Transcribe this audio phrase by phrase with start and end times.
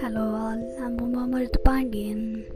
[0.00, 2.46] Hello all, I'm Mama Pandian.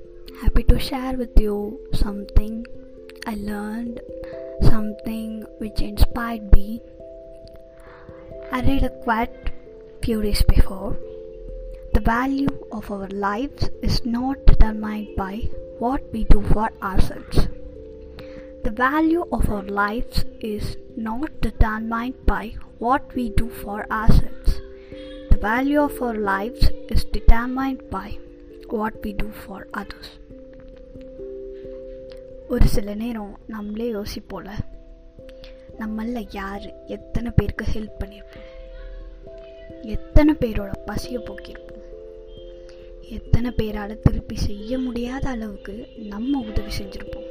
[0.41, 2.65] Happy to share with you something
[3.27, 4.01] I learned,
[4.63, 6.81] something which inspired me.
[8.51, 9.51] I read a quote
[10.03, 10.97] few days before.
[11.93, 17.49] The value of our lives is not determined by what we do for ourselves.
[18.65, 24.61] The value of our lives is not determined by what we do for ourselves.
[25.31, 28.09] The value of our lives is determined by
[28.71, 30.09] what we do for others.
[32.49, 34.49] ஒரு சில நேரம் நம்மளே யோசிப்போல
[35.79, 38.47] நம்மள யார் எத்தனை பேருக்கு help பண்ணியிருப்போம்
[39.95, 41.85] எத்தனை பேரோட பசியை போக்கியிருப்போம்
[43.19, 45.75] எத்தனை பேரால் திருப்பி செய்ய முடியாத அளவுக்கு
[46.13, 47.29] நம்ம உதவி செஞ்சுருப்போம்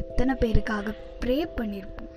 [0.00, 2.10] எத்தனை பேருக்காக ப்ரே பண்ணியிருப்போம்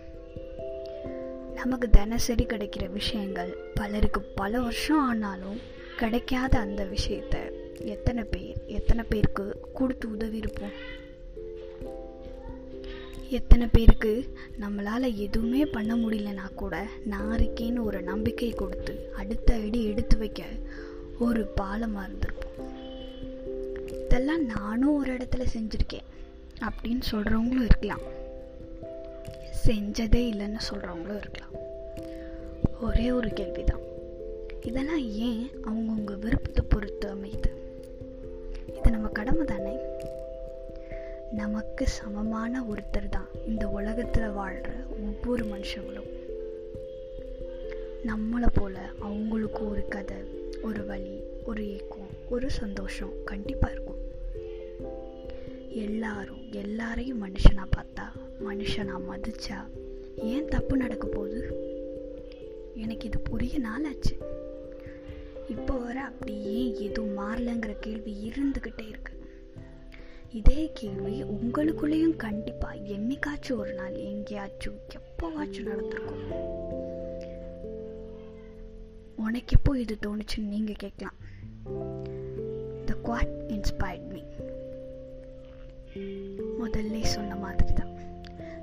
[1.57, 3.57] நமக்கு தினசரி கிடைக்கிற விஷயங்கள்.
[3.73, 5.59] பலருக்கு பல வருஷம் ஆனாலும்
[5.97, 7.35] கிடைக்காத அந்த விஷயத்த
[7.79, 10.75] எத்தனை பேர் எத்தனை பேருக்கு கொடுத்து உதவி இருப்போம்
[13.29, 20.17] எத்தனை பேருக்கு நம்மளால் எதுவுமே பண்ண முடியலனா கூட நான் இருக்கேன்னு ஒரு நம்பிக்கை கொடுத்து அடுத்த அடி எடுத்து
[20.17, 20.43] வைக்க
[21.19, 22.65] ஒரு பாலமாக இருந்திருப்போம்.
[24.05, 26.07] இதெல்லாம் நானும் ஒரு இடத்துல செஞ்சுருக்கேன்.
[26.61, 28.16] அப்படின்னு சொல்கிறவங்களும் இருக்கலாம்.
[29.67, 31.55] செஞ்சதே இல்லைன்னு சொல்கிறவங்களும் இருக்கலாம்.
[32.81, 33.79] ஒரே ஒரு கேள்வி தான்
[34.61, 37.49] இதெல்லாம் ஏன் அவங்கவுங்க விருப்பத்தை பொறுத்து அமையுது?
[38.77, 39.75] இது நம்ம கடமை தானே?
[41.31, 46.09] நமக்கு சமமான ஒருத்தர் தான் இந்த உலகத்தில் வாழ்கிற ஒவ்வொரு மனுஷங்களும்.
[48.05, 50.17] நம்மளை போல அவங்களுக்கும் ஒரு கதை
[50.61, 54.01] ஒரு வழி ஒரு ஏக்கம் ஒரு சந்தோஷம் கண்டிப்பாக இருக்கும்.
[55.69, 58.16] எல்லாரும் எல்லாரையும் மனுஷனாக பார்த்தா
[58.75, 59.57] நான் மதிச்சா
[60.15, 61.41] ஏன் தப்பு நடக்க போகுது?
[62.75, 64.15] எனக்கு இது புரிய நாளாச்சு.
[65.47, 69.29] இப்போ வர அப்படியே எதுவும் மாறலங்கிற கேள்வி இருந்துக்கிட்டே இருக்கு.
[70.31, 76.25] இதே கேள்வி உங்களுக்குள்ளேயும் கண்டிப்பாக என்னைக்காச்சும் ஒரு நாள் எங்கேயாச்சும் எப்போவாச்சும் நடந்திருக்கும்.
[79.17, 81.15] உனக்கு எப்போ இது தோணுச்சுன்னு நீங்கள் கேட்கலாம்.
[82.85, 84.21] த குவாட் இன்ஸ்பயர்ட் மீ
[86.65, 87.96] முதல்ல சொன்ன மாதிரி தான்.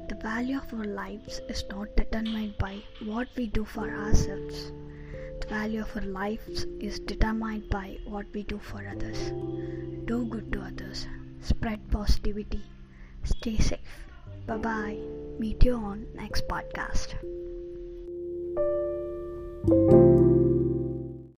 [0.08, 4.70] The value of our lives is not determined by what we do for ourselves.
[5.40, 9.32] The value of our lives is determined by what we do for others.
[10.04, 11.06] Do good to others.
[11.40, 12.62] Spread positivity.
[13.24, 14.06] Stay safe.
[14.46, 14.98] Bye bye.
[15.38, 17.14] Meet you on next podcast.